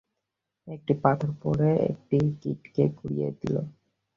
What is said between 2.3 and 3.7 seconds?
কীটকে গুঁড়িয়ে দিল।